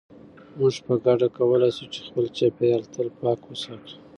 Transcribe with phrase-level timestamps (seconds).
[0.57, 3.93] موږ په ګډه کولای شو چې خپل چاپیریال تل پاک وساتو.